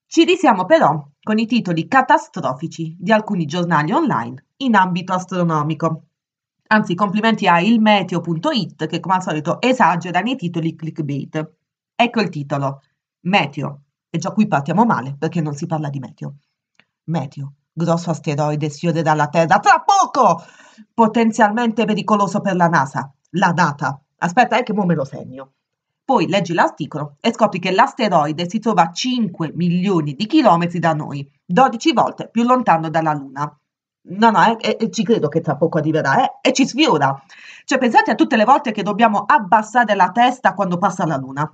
Ci 0.06 0.24
risiamo 0.24 0.66
però 0.66 1.08
con 1.22 1.38
i 1.38 1.46
titoli 1.46 1.88
catastrofici 1.88 2.96
di 2.98 3.12
alcuni 3.12 3.46
giornali 3.46 3.92
online 3.92 4.44
in 4.58 4.74
ambito 4.74 5.14
astronomico. 5.14 6.02
Anzi, 6.68 6.94
complimenti 6.94 7.46
a 7.46 7.60
ilmeteo.it 7.60 8.86
che 8.86 9.00
come 9.00 9.14
al 9.14 9.22
solito 9.22 9.60
esagera 9.60 10.20
nei 10.20 10.36
titoli 10.36 10.74
clickbait. 10.74 11.52
Ecco 11.94 12.20
il 12.20 12.28
titolo. 12.28 12.82
Meteo. 13.20 13.80
E 14.10 14.18
già 14.18 14.32
qui 14.32 14.46
partiamo 14.46 14.84
male 14.84 15.16
perché 15.18 15.40
non 15.40 15.54
si 15.54 15.66
parla 15.66 15.88
di 15.88 15.98
meteo. 15.98 16.34
Meteo. 17.04 17.54
Grosso 17.72 18.10
asteroide 18.10 18.68
sfiore 18.68 19.00
dalla 19.00 19.28
Terra 19.28 19.58
tra 19.58 19.82
poco! 19.82 20.42
Potenzialmente 20.92 21.86
pericoloso 21.86 22.40
per 22.40 22.54
la 22.54 22.68
NASA. 22.68 23.10
La 23.30 23.52
data. 23.52 23.98
Aspetta, 24.18 24.58
è 24.58 24.62
che 24.62 24.74
mo 24.74 24.84
me 24.84 24.94
lo 24.94 25.04
segno. 25.04 25.52
Poi 26.12 26.28
leggi 26.28 26.52
l'articolo 26.52 27.16
e 27.22 27.32
scopri 27.32 27.58
che 27.58 27.70
l'asteroide 27.70 28.46
si 28.46 28.58
trova 28.58 28.82
a 28.82 28.92
5 28.92 29.52
milioni 29.54 30.14
di 30.14 30.26
chilometri 30.26 30.78
da 30.78 30.92
noi, 30.92 31.26
12 31.42 31.92
volte 31.94 32.28
più 32.28 32.42
lontano 32.42 32.90
dalla 32.90 33.14
Luna. 33.14 33.58
No, 34.08 34.30
no, 34.30 34.58
eh, 34.58 34.76
eh, 34.78 34.90
ci 34.90 35.04
credo 35.04 35.28
che 35.28 35.40
tra 35.40 35.56
poco 35.56 35.78
arriverà, 35.78 36.22
eh, 36.22 36.50
e 36.50 36.52
ci 36.52 36.66
sfiora. 36.66 37.18
Cioè, 37.64 37.78
pensate 37.78 38.10
a 38.10 38.14
tutte 38.14 38.36
le 38.36 38.44
volte 38.44 38.72
che 38.72 38.82
dobbiamo 38.82 39.24
abbassare 39.24 39.94
la 39.94 40.10
testa 40.10 40.52
quando 40.52 40.76
passa 40.76 41.06
la 41.06 41.16
Luna. 41.16 41.50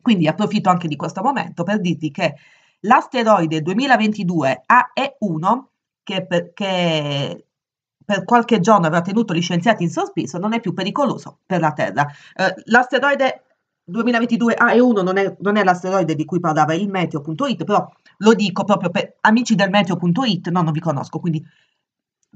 Quindi 0.00 0.28
approfitto 0.28 0.70
anche 0.70 0.86
di 0.86 0.94
questo 0.94 1.20
momento 1.20 1.64
per 1.64 1.80
dirti 1.80 2.12
che 2.12 2.36
l'asteroide 2.82 3.60
2022 3.60 4.66
AE1, 4.68 5.64
che 6.04 6.26
per, 6.26 6.52
per 6.52 8.24
qualche 8.24 8.60
giorno 8.60 8.86
avrà 8.86 9.00
tenuto 9.00 9.34
gli 9.34 9.42
scienziati 9.42 9.82
in 9.82 9.90
sospeso, 9.90 10.38
non 10.38 10.52
è 10.52 10.60
più 10.60 10.74
pericoloso 10.74 11.40
per 11.44 11.58
la 11.58 11.72
Terra. 11.72 12.06
Eh, 12.36 12.54
l'asteroide 12.66 13.46
2022 13.90 14.54
AE1 14.54 15.02
non 15.02 15.16
è, 15.16 15.36
non 15.40 15.56
è 15.56 15.64
l'asteroide 15.64 16.14
di 16.14 16.24
cui 16.24 16.40
parlava 16.40 16.74
il 16.74 16.88
meteo.it, 16.88 17.64
però 17.64 17.90
lo 18.18 18.34
dico 18.34 18.64
proprio 18.64 18.90
per 18.90 19.16
amici 19.20 19.54
del 19.54 19.70
meteo.it, 19.70 20.48
no, 20.48 20.62
non 20.62 20.72
vi 20.72 20.80
conosco, 20.80 21.18
quindi 21.18 21.44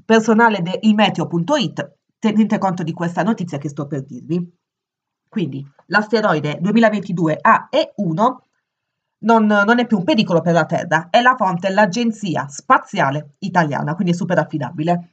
personale 0.03 0.61
del 0.61 0.93
meteo.it, 0.93 1.93
tenete 2.19 2.57
conto 2.57 2.83
di 2.83 2.93
questa 2.93 3.23
notizia 3.23 3.57
che 3.57 3.69
sto 3.69 3.87
per 3.87 4.03
dirvi. 4.03 4.53
Quindi 5.27 5.65
l'asteroide 5.87 6.59
2022 6.61 7.39
AE1 7.41 8.35
non, 9.19 9.45
non, 9.45 9.79
è 9.79 9.85
più 9.85 9.97
un 9.97 10.03
pericolo 10.03 10.41
per 10.41 10.53
la 10.53 10.65
Terra, 10.65 11.07
è 11.09 11.21
la 11.21 11.35
fonte 11.35 11.69
l'Agenzia 11.69 12.47
Spaziale 12.47 13.35
Italiana, 13.39 13.95
quindi 13.95 14.13
è 14.13 14.15
super 14.15 14.37
affidabile. 14.37 15.09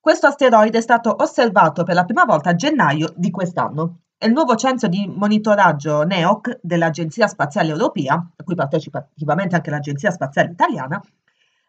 Questo 0.00 0.26
asteroide 0.26 0.78
è 0.78 0.80
stato 0.80 1.14
osservato 1.20 1.84
per 1.84 1.94
la 1.94 2.04
prima 2.04 2.24
volta 2.24 2.50
a 2.50 2.54
gennaio 2.54 3.12
di 3.16 3.30
quest'anno 3.30 3.98
e 4.22 4.28
il 4.28 4.32
nuovo 4.32 4.54
centro 4.54 4.86
di 4.86 5.12
monitoraggio 5.12 6.04
NEOC 6.04 6.60
dell'Agenzia 6.62 7.26
Spaziale 7.26 7.70
Europea, 7.70 8.14
a 8.14 8.44
cui 8.44 8.54
partecipa 8.54 8.98
attivamente 8.98 9.56
anche 9.56 9.70
l'Agenzia 9.70 10.12
Spaziale 10.12 10.52
Italiana, 10.52 11.02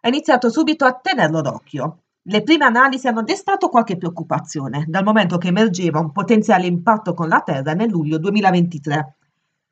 ha 0.01 0.07
iniziato 0.07 0.51
subito 0.51 0.85
a 0.85 0.93
tenerlo 0.93 1.41
d'occhio. 1.41 2.03
Le 2.21 2.43
prime 2.43 2.65
analisi 2.65 3.07
hanno 3.07 3.23
destato 3.23 3.69
qualche 3.69 3.97
preoccupazione, 3.97 4.85
dal 4.87 5.03
momento 5.03 5.39
che 5.39 5.47
emergeva 5.47 5.97
un 5.97 6.11
potenziale 6.11 6.67
impatto 6.67 7.15
con 7.15 7.27
la 7.27 7.41
Terra 7.41 7.73
nel 7.73 7.89
luglio 7.89 8.19
2023. 8.19 9.15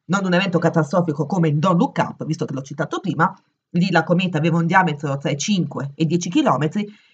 Non 0.05 0.25
un 0.25 0.33
evento 0.33 0.57
catastrofico 0.57 1.27
come 1.27 1.49
il 1.49 1.59
Don't 1.59 1.77
Look 1.77 1.97
Up, 1.99 2.25
visto 2.25 2.45
che 2.45 2.53
l'ho 2.55 2.63
citato 2.63 2.99
prima, 2.99 3.31
lì 3.71 3.91
la 3.91 4.03
cometa 4.03 4.37
aveva 4.37 4.57
un 4.57 4.65
diametro 4.65 5.17
tra 5.17 5.29
i 5.29 5.37
5 5.37 5.91
e 5.95 6.03
i 6.03 6.05
10 6.05 6.29
km, 6.29 6.69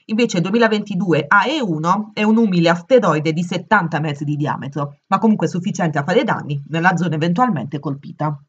invece 0.06 0.38
il 0.38 0.44
2022 0.44 1.28
AE1 1.28 2.14
è 2.14 2.24
un 2.24 2.38
umile 2.38 2.70
asteroide 2.70 3.34
di 3.34 3.44
70 3.44 4.00
metri 4.00 4.26
di 4.26 4.36
diametro, 4.36 5.00
ma 5.08 5.18
comunque 5.20 5.48
sufficiente 5.48 5.98
a 5.98 6.04
fare 6.04 6.24
danni 6.24 6.64
nella 6.70 6.96
zona 6.96 7.16
eventualmente 7.16 7.80
colpita. 7.80 8.40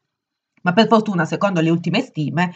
Ma 0.61 0.73
per 0.73 0.87
fortuna, 0.87 1.25
secondo 1.25 1.61
le 1.61 1.69
ultime 1.69 2.01
stime, 2.01 2.53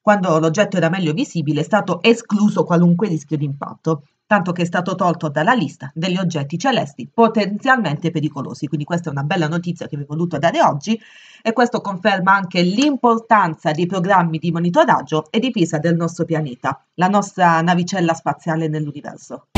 quando 0.00 0.38
l'oggetto 0.38 0.76
era 0.76 0.90
meglio 0.90 1.12
visibile, 1.12 1.60
è 1.60 1.64
stato 1.64 2.02
escluso 2.02 2.64
qualunque 2.64 3.08
rischio 3.08 3.36
di 3.36 3.44
impatto, 3.44 4.04
tanto 4.26 4.52
che 4.52 4.62
è 4.62 4.66
stato 4.66 4.94
tolto 4.94 5.28
dalla 5.28 5.54
lista 5.54 5.90
degli 5.94 6.18
oggetti 6.18 6.58
celesti 6.58 7.08
potenzialmente 7.12 8.10
pericolosi. 8.10 8.66
Quindi 8.66 8.84
questa 8.84 9.08
è 9.08 9.12
una 9.12 9.22
bella 9.22 9.48
notizia 9.48 9.86
che 9.86 9.96
vi 9.96 10.02
ho 10.02 10.06
voluto 10.06 10.38
dare 10.38 10.60
oggi 10.62 10.98
e 11.46 11.52
questo 11.52 11.82
conferma 11.82 12.32
anche 12.32 12.62
l'importanza 12.62 13.70
dei 13.72 13.84
programmi 13.84 14.38
di 14.38 14.50
monitoraggio 14.50 15.26
e 15.30 15.38
difesa 15.40 15.76
del 15.76 15.94
nostro 15.94 16.24
pianeta, 16.24 16.82
la 16.94 17.08
nostra 17.08 17.60
navicella 17.60 18.14
spaziale 18.14 18.66
nell'universo. 18.66 19.48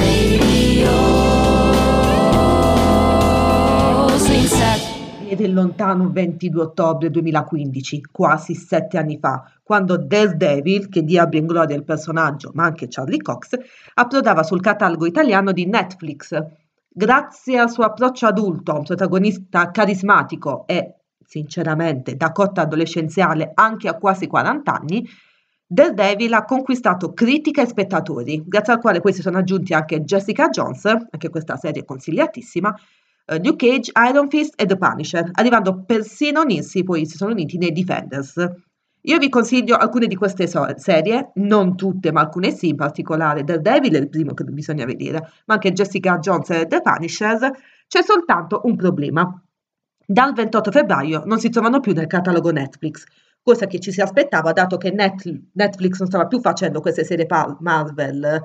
Ed 5.29 5.41
è 5.41 5.47
lontano 5.47 6.11
22 6.11 6.61
ottobre 6.61 7.09
2015, 7.09 8.01
quasi 8.11 8.57
sette 8.57 8.99
anni 8.99 9.19
fa, 9.21 9.49
quando 9.63 9.97
Daredevil, 9.97 10.89
che 10.89 11.05
diablo 11.05 11.39
in 11.39 11.47
gloria 11.47 11.77
il 11.77 11.85
personaggio, 11.85 12.51
ma 12.55 12.65
anche 12.65 12.89
Charlie 12.89 13.23
Cox, 13.23 13.57
approdava 13.95 14.43
sul 14.43 14.61
catalogo 14.61 15.07
italiano 15.07 15.53
di 15.53 15.67
Netflix. 15.67 16.37
Grazie 16.89 17.59
al 17.59 17.71
suo 17.71 17.85
approccio 17.85 18.27
adulto, 18.27 18.73
a 18.73 18.79
un 18.79 18.85
protagonista 18.85 19.71
carismatico 19.71 20.67
e, 20.67 20.96
sinceramente, 21.27 22.17
da 22.17 22.33
cotta 22.33 22.63
adolescenziale 22.63 23.51
anche 23.55 23.89
a 23.89 23.95
quasi 23.95 24.27
40 24.27 24.73
anni, 24.73 25.07
Daredevil 25.69 26.33
ha 26.33 26.45
conquistato 26.45 27.13
critica 27.13 27.61
e 27.63 27.67
spettatori, 27.67 28.45
grazie 28.47 28.75
al 28.75 28.81
quale 28.81 29.01
poi 29.01 29.13
si 29.13 29.21
sono 29.21 29.39
aggiunti 29.39 29.75
anche 29.75 30.03
Jessica 30.03 30.49
Jones, 30.49 30.85
anche 30.85 31.29
questa 31.29 31.57
serie 31.57 31.85
consigliatissima, 31.85 32.69
uh, 33.27 33.35
Luke 33.43 33.69
Cage, 33.69 33.91
Iron 34.09 34.29
Fist 34.29 34.55
e 34.57 34.65
The 34.65 34.77
Punisher, 34.77 35.29
arrivando 35.33 35.83
persino 35.85 36.43
unirsi, 36.43 36.85
poi 36.85 37.05
si 37.05 37.17
sono 37.17 37.33
uniti 37.33 37.59
nei 37.59 37.73
Defenders. 37.73 38.37
Io 39.03 39.19
vi 39.19 39.29
consiglio 39.29 39.77
alcune 39.77 40.07
di 40.07 40.15
queste 40.15 40.47
so- 40.47 40.67
serie, 40.77 41.31
non 41.35 41.77
tutte, 41.77 42.13
ma 42.13 42.21
alcune 42.21 42.53
sì, 42.53 42.69
in 42.69 42.77
particolare 42.77 43.43
Daredevil 43.43 43.95
è 43.95 43.99
il 43.99 44.09
primo 44.09 44.35
che 44.35 44.45
bisogna 44.45 44.85
vedere, 44.85 45.19
ma 45.47 45.55
anche 45.55 45.73
Jessica 45.73 46.19
Jones 46.19 46.51
e 46.51 46.67
The 46.67 46.81
Punisher. 46.81 47.51
C'è 47.89 48.03
soltanto 48.03 48.61
un 48.65 48.77
problema. 48.77 49.41
Dal 50.09 50.33
28 50.33 50.71
febbraio 50.71 51.23
non 51.25 51.41
si 51.41 51.51
trovano 51.51 51.81
più 51.81 51.93
nel 51.93 52.07
catalogo 52.07 52.51
Netflix, 52.51 53.05
cosa 53.43 53.67
che 53.67 53.81
ci 53.81 53.91
si 53.91 54.01
aspettava 54.01 54.53
dato 54.53 54.77
che 54.77 54.93
Net- 54.93 55.43
Netflix 55.53 55.99
non 55.99 56.07
stava 56.07 56.27
più 56.27 56.41
facendo 56.41 56.81
queste 56.81 57.05
serie 57.05 57.27
Marvel 57.59 58.43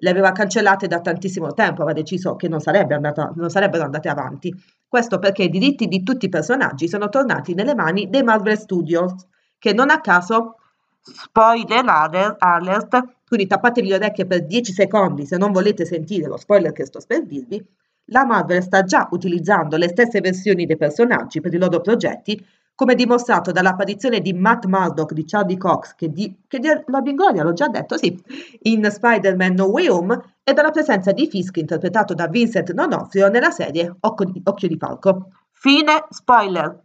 le 0.00 0.10
aveva 0.10 0.32
cancellate 0.32 0.86
da 0.86 1.00
tantissimo 1.00 1.54
tempo, 1.54 1.82
aveva 1.82 1.98
deciso 1.98 2.36
che 2.36 2.46
non, 2.46 2.60
sarebbe 2.60 2.94
andata, 2.94 3.32
non 3.34 3.50
sarebbero 3.50 3.84
andate 3.84 4.08
avanti. 4.08 4.54
Questo 4.86 5.18
perché 5.18 5.44
i 5.44 5.48
diritti 5.48 5.88
di 5.88 6.02
tutti 6.02 6.26
i 6.26 6.28
personaggi 6.28 6.88
sono 6.88 7.08
tornati 7.08 7.54
nelle 7.54 7.74
mani 7.74 8.08
dei 8.08 8.22
Marvel 8.22 8.58
Studios, 8.58 9.26
che 9.58 9.72
non 9.72 9.90
a 9.90 10.00
caso, 10.00 10.56
spoiler 11.00 12.36
alert, 12.38 13.02
quindi 13.26 13.46
tappatevi 13.46 13.88
le 13.88 13.94
orecchie 13.96 14.26
per 14.26 14.46
10 14.46 14.72
secondi 14.72 15.26
se 15.26 15.36
non 15.36 15.52
volete 15.52 15.84
sentire 15.84 16.28
lo 16.28 16.36
spoiler 16.36 16.72
che 16.72 16.84
sto 16.84 17.00
per 17.04 17.24
dirvi, 17.24 17.66
la 18.08 18.24
Marvel 18.24 18.62
sta 18.62 18.82
già 18.84 19.08
utilizzando 19.10 19.76
le 19.76 19.88
stesse 19.88 20.20
versioni 20.20 20.66
dei 20.66 20.76
personaggi 20.76 21.40
per 21.40 21.54
i 21.54 21.58
loro 21.58 21.80
progetti 21.80 22.44
come 22.78 22.94
dimostrato 22.94 23.50
dall'apparizione 23.50 24.20
di 24.20 24.32
Matt 24.32 24.66
Murdock 24.66 25.12
di 25.12 25.24
Charlie 25.24 25.56
Cox, 25.56 25.96
che 25.96 26.12
di, 26.12 26.42
che 26.46 26.60
di 26.60 26.68
Robin 26.86 27.16
Gloria, 27.16 27.42
l'ho 27.42 27.52
già 27.52 27.66
detto, 27.66 27.96
sì, 27.96 28.16
in 28.62 28.88
Spider-Man 28.88 29.54
No 29.54 29.64
Way 29.64 29.88
Home, 29.88 30.36
e 30.44 30.52
dalla 30.52 30.70
presenza 30.70 31.10
di 31.10 31.26
Fisk, 31.26 31.56
interpretato 31.56 32.14
da 32.14 32.28
Vincent 32.28 32.70
D'Onofrio, 32.70 33.30
nella 33.30 33.50
serie 33.50 33.96
Occhio 33.98 34.68
di 34.68 34.76
Falco. 34.78 35.30
Fine 35.50 36.04
spoiler. 36.10 36.84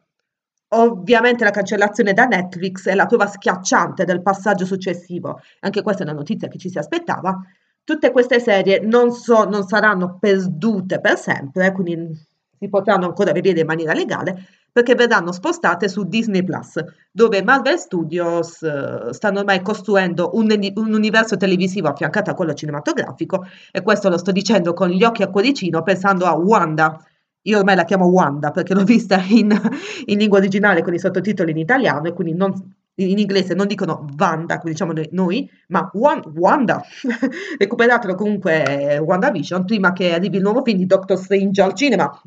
Ovviamente 0.70 1.44
la 1.44 1.52
cancellazione 1.52 2.14
da 2.14 2.26
Netflix 2.26 2.88
è 2.88 2.96
la 2.96 3.06
prova 3.06 3.28
schiacciante 3.28 4.04
del 4.04 4.24
passaggio 4.24 4.66
successivo, 4.66 5.42
anche 5.60 5.84
questa 5.84 6.02
è 6.02 6.08
una 6.08 6.16
notizia 6.16 6.48
che 6.48 6.58
ci 6.58 6.70
si 6.70 6.80
aspettava. 6.80 7.40
Tutte 7.84 8.12
queste 8.12 8.40
serie 8.40 8.80
non, 8.80 9.12
so, 9.12 9.44
non 9.44 9.68
saranno 9.68 10.18
perdute 10.20 11.00
per 11.00 11.18
sempre, 11.18 11.72
quindi 11.72 12.18
si 12.58 12.70
potranno 12.70 13.06
ancora 13.06 13.34
vedere 13.34 13.60
in 13.60 13.66
maniera 13.66 13.94
legale, 13.94 14.48
perché 14.72 14.96
verranno 14.96 15.32
spostate 15.32 15.88
su 15.88 16.04
Disney 16.06 16.44
Plus, 16.44 16.84
dove 17.12 17.44
Marvel 17.44 17.78
Studios 17.78 18.62
uh, 18.62 19.12
stanno 19.12 19.40
ormai 19.40 19.62
costruendo 19.62 20.32
un, 20.34 20.48
un, 20.76 20.94
universo 20.94 21.38
televisivo 21.38 21.90
affiancato 21.90 22.32
a 22.32 22.34
quello 22.34 22.54
cinematografico 22.54 23.46
e 23.72 23.82
questo 23.84 24.10
lo 24.10 24.18
sto 24.18 24.32
dicendo 24.32 24.74
con 24.74 24.90
gli 24.90 25.04
occhi 25.04 25.22
a 25.22 25.30
cuoricino 25.30 25.84
pensando 25.84 26.26
a 26.26 26.34
Wanda. 26.34 26.98
Io 27.44 27.60
ormai 27.60 27.76
la 27.76 27.84
chiamo 27.84 28.06
Wanda 28.06 28.52
perché 28.52 28.74
l'ho 28.74 28.84
vista 28.84 29.22
in, 29.28 29.52
in 30.06 30.18
lingua 30.18 30.40
originale 30.40 30.82
con 30.82 30.94
i 30.94 31.00
sottotitoli 31.00 31.52
in 31.52 31.58
italiano 31.58 32.08
e 32.08 32.14
quindi 32.14 32.34
non, 32.34 32.54
in 32.96 33.18
inglese 33.18 33.54
non 33.54 33.68
dicono 33.68 34.08
Wanda, 34.18 34.60
come 34.60 34.72
diciamo 34.72 34.94
noi, 35.12 35.50
ma 35.68 35.90
Wanda. 35.94 36.82
Recuperatelo 37.58 38.16
comunque 38.16 39.00
WandaVision 39.04 39.66
prima 39.66 39.94
che 39.94 40.14
arrivi 40.14 40.38
il 40.38 40.44
nuovo 40.44 40.62
film 40.64 40.78
di 40.78 40.86
Doctor 40.86 41.18
Strange 41.18 41.62
al 41.62 41.74
cinema. 41.74 42.22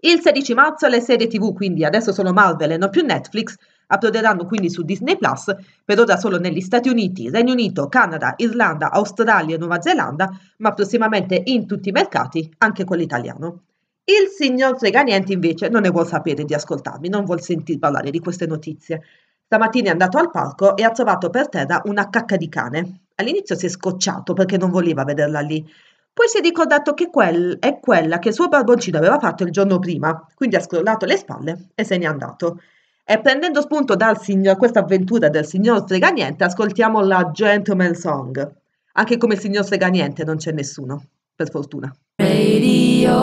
Il 0.00 0.20
16 0.20 0.54
marzo 0.54 0.88
le 0.88 1.00
serie 1.00 1.26
TV, 1.26 1.54
quindi 1.54 1.84
adesso 1.84 2.12
sono 2.12 2.32
Marvel 2.32 2.72
e 2.72 2.76
non 2.76 2.90
più 2.90 3.02
Netflix, 3.02 3.56
approderanno 3.86 4.46
quindi 4.46 4.68
su 4.68 4.82
Disney 4.82 5.16
Plus, 5.16 5.54
per 5.84 5.98
ora 5.98 6.16
solo 6.16 6.38
negli 6.38 6.60
Stati 6.60 6.88
Uniti, 6.88 7.30
Regno 7.30 7.52
Unito, 7.52 7.88
Canada, 7.88 8.34
Irlanda, 8.36 8.90
Australia 8.90 9.54
e 9.54 9.58
Nuova 9.58 9.80
Zelanda, 9.80 10.30
ma 10.58 10.72
prossimamente 10.72 11.40
in 11.46 11.66
tutti 11.66 11.88
i 11.88 11.92
mercati, 11.92 12.52
anche 12.58 12.84
quello 12.84 13.02
italiano. 13.02 13.62
Il 14.04 14.28
signor 14.28 14.78
Freganiente 14.78 15.32
invece 15.32 15.68
non 15.68 15.82
ne 15.82 15.90
vuol 15.90 16.06
sapere 16.06 16.44
di 16.44 16.54
ascoltarmi, 16.54 17.08
non 17.08 17.24
vuol 17.24 17.40
sentir 17.40 17.78
parlare 17.78 18.10
di 18.10 18.20
queste 18.20 18.46
notizie. 18.46 19.02
Stamattina 19.48 19.90
è 19.90 19.92
andato 19.92 20.18
al 20.18 20.32
parco 20.32 20.76
e 20.76 20.82
ha 20.82 20.90
trovato 20.90 21.30
per 21.30 21.48
terra 21.48 21.80
una 21.84 22.10
cacca 22.10 22.36
di 22.36 22.48
cane. 22.48 23.02
All'inizio 23.14 23.54
si 23.54 23.66
è 23.66 23.68
scocciato 23.68 24.32
perché 24.32 24.56
non 24.56 24.70
voleva 24.70 25.04
vederla 25.04 25.38
lì. 25.38 25.64
Poi 26.12 26.26
si 26.26 26.38
è 26.38 26.40
ricordato 26.40 26.94
che 26.94 27.10
quel 27.10 27.58
è 27.60 27.78
quella 27.78 28.18
che 28.18 28.30
il 28.30 28.34
suo 28.34 28.48
barboncino 28.48 28.98
aveva 28.98 29.20
fatto 29.20 29.44
il 29.44 29.52
giorno 29.52 29.78
prima, 29.78 30.26
quindi 30.34 30.56
ha 30.56 30.60
scrollato 30.60 31.06
le 31.06 31.16
spalle 31.16 31.68
e 31.76 31.84
se 31.84 31.96
n'è 31.96 32.06
andato. 32.06 32.60
E 33.04 33.20
prendendo 33.20 33.60
spunto 33.60 33.94
da 33.94 34.18
questa 34.58 34.80
avventura 34.80 35.28
del 35.28 35.46
signor 35.46 35.82
Streganiente, 35.82 36.42
ascoltiamo 36.42 37.00
la 37.02 37.30
Gentleman 37.32 37.94
Song. 37.94 38.52
Anche 38.94 39.16
come 39.16 39.34
il 39.34 39.40
signor 39.40 39.64
Streganiente 39.64 40.24
non 40.24 40.38
c'è 40.38 40.50
nessuno, 40.50 41.04
per 41.36 41.50
fortuna. 41.50 41.94
Radio 42.16 43.20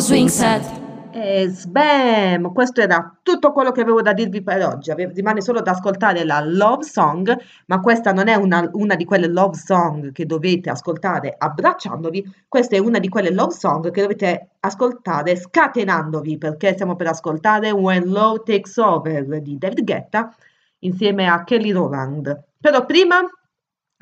Swing 0.00 0.28
Set. 0.28 0.85
E 1.18 1.48
sbam! 1.48 2.52
Questo 2.52 2.82
era 2.82 3.18
tutto 3.22 3.50
quello 3.50 3.72
che 3.72 3.80
avevo 3.80 4.02
da 4.02 4.12
dirvi 4.12 4.42
per 4.42 4.62
oggi. 4.66 4.92
Rimane 4.92 5.40
solo 5.40 5.62
da 5.62 5.70
ascoltare 5.70 6.24
la 6.24 6.40
love 6.44 6.82
song, 6.84 7.34
ma 7.68 7.80
questa 7.80 8.12
non 8.12 8.28
è 8.28 8.34
una, 8.34 8.68
una, 8.74 8.96
di 8.96 9.06
quelle 9.06 9.26
love 9.26 9.56
song 9.56 10.12
che 10.12 10.26
dovete 10.26 10.68
ascoltare 10.68 11.34
abbracciandovi, 11.38 12.44
questa 12.46 12.76
è 12.76 12.80
una 12.80 12.98
di 12.98 13.08
quelle 13.08 13.30
love 13.30 13.54
song 13.54 13.90
che 13.90 14.02
dovete 14.02 14.56
ascoltare 14.60 15.36
scatenandovi, 15.36 16.36
perché 16.36 16.74
stiamo 16.74 16.96
per 16.96 17.06
ascoltare 17.06 17.70
When 17.70 18.10
Love 18.10 18.42
Takes 18.44 18.76
Over 18.76 19.40
di 19.40 19.56
David 19.56 19.84
Guetta 19.84 20.36
insieme 20.80 21.26
a 21.30 21.44
Kelly 21.44 21.70
Rowland. 21.70 22.44
Però 22.60 22.84
prima 22.84 23.22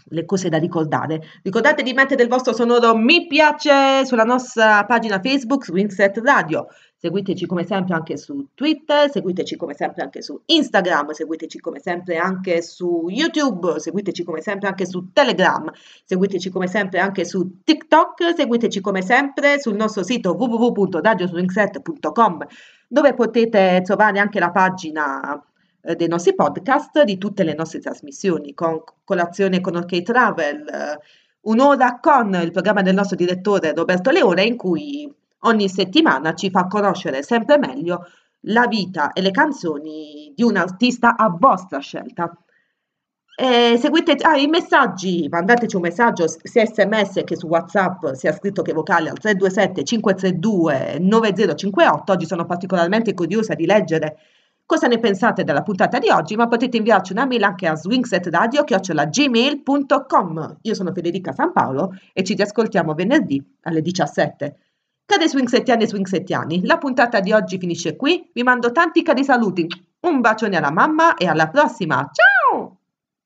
le 0.08 0.24
cose 0.24 0.48
da 0.48 0.58
ricordare. 0.58 1.22
Ricordate 1.42 1.82
di 1.82 1.92
mettere 1.92 2.22
il 2.22 2.28
vostro 2.28 2.52
sonoro 2.52 2.96
mi 2.96 3.26
piace 3.26 4.04
sulla 4.04 4.24
nostra 4.24 4.84
pagina 4.84 5.20
Facebook 5.20 5.64
Swingset 5.64 6.18
Radio. 6.18 6.66
Seguiteci 7.04 7.44
come 7.44 7.66
sempre 7.66 7.94
anche 7.94 8.16
su 8.16 8.46
Twitter, 8.54 9.10
seguiteci 9.10 9.56
come 9.56 9.74
sempre 9.74 10.04
anche 10.04 10.22
su 10.22 10.40
Instagram, 10.46 11.10
seguiteci 11.10 11.60
come 11.60 11.78
sempre 11.78 12.16
anche 12.16 12.62
su 12.62 13.08
YouTube, 13.10 13.78
seguiteci 13.78 14.24
come 14.24 14.40
sempre 14.40 14.68
anche 14.68 14.86
su 14.86 15.12
Telegram, 15.12 15.70
seguiteci 16.06 16.48
come 16.48 16.66
sempre 16.66 17.00
anche 17.00 17.26
su 17.26 17.60
TikTok, 17.62 18.32
seguiteci 18.34 18.80
come 18.80 19.02
sempre 19.02 19.60
sul 19.60 19.74
nostro 19.74 20.02
sito 20.02 20.32
www.radioswingset.com 20.32 22.46
dove 22.88 23.12
potete 23.12 23.82
trovare 23.84 24.18
anche 24.18 24.40
la 24.40 24.50
pagina 24.50 25.44
eh, 25.82 25.96
dei 25.96 26.08
nostri 26.08 26.34
podcast, 26.34 27.02
di 27.02 27.18
tutte 27.18 27.44
le 27.44 27.54
nostre 27.54 27.80
trasmissioni, 27.80 28.54
con 28.54 28.82
colazione 29.04 29.60
con 29.60 29.76
OK 29.76 30.00
Travel, 30.00 30.66
eh, 30.66 30.98
un'ora 31.42 31.98
con 32.00 32.34
il 32.42 32.50
programma 32.50 32.80
del 32.80 32.94
nostro 32.94 33.16
direttore 33.16 33.74
Roberto 33.74 34.10
Leone 34.10 34.44
in 34.44 34.56
cui 34.56 35.13
ogni 35.44 35.68
settimana 35.68 36.34
ci 36.34 36.50
fa 36.50 36.66
conoscere 36.66 37.22
sempre 37.22 37.58
meglio 37.58 38.06
la 38.46 38.66
vita 38.66 39.12
e 39.12 39.22
le 39.22 39.30
canzoni 39.30 40.32
di 40.34 40.42
un 40.42 40.56
artista 40.56 41.16
a 41.16 41.28
vostra 41.28 41.78
scelta. 41.78 42.36
E 43.36 43.76
seguite 43.80 44.12
ah, 44.20 44.36
i 44.36 44.46
messaggi, 44.46 45.26
mandateci 45.28 45.74
un 45.74 45.82
messaggio 45.82 46.26
sia 46.28 46.64
sms 46.64 47.22
che 47.24 47.34
su 47.34 47.48
whatsapp 47.48 48.12
sia 48.12 48.32
scritto 48.32 48.62
che 48.62 48.72
vocale 48.72 49.08
al 49.08 49.18
327 49.18 49.82
532 49.82 50.98
9058 51.00 52.12
oggi 52.12 52.26
sono 52.26 52.46
particolarmente 52.46 53.12
curiosa 53.12 53.54
di 53.54 53.66
leggere 53.66 54.18
cosa 54.64 54.86
ne 54.86 55.00
pensate 55.00 55.42
della 55.42 55.62
puntata 55.62 55.98
di 55.98 56.10
oggi 56.10 56.36
ma 56.36 56.46
potete 56.46 56.76
inviarci 56.76 57.10
una 57.10 57.26
mail 57.26 57.42
anche 57.42 57.66
a 57.66 57.74
swingsetradio.gmail.com 57.74 60.58
io 60.62 60.74
sono 60.74 60.92
Federica 60.92 61.32
San 61.32 61.52
Paolo 61.52 61.92
e 62.12 62.22
ci 62.22 62.34
riascoltiamo 62.34 62.94
venerdì 62.94 63.44
alle 63.62 63.82
17 63.82 64.58
Cari 65.06 65.28
swingsettiani 65.28 65.82
e 65.82 65.86
swingsettiani, 65.86 66.64
la 66.64 66.78
puntata 66.78 67.20
di 67.20 67.30
oggi 67.30 67.58
finisce 67.58 67.94
qui. 67.94 68.30
Vi 68.32 68.42
mando 68.42 68.72
tanti 68.72 69.02
cari 69.02 69.22
saluti. 69.22 69.66
Un 70.00 70.20
bacione 70.20 70.56
alla 70.56 70.70
mamma 70.70 71.14
e 71.16 71.26
alla 71.26 71.48
prossima. 71.48 71.96
Ciao! 72.10 72.23